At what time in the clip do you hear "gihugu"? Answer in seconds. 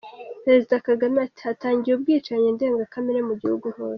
3.41-3.67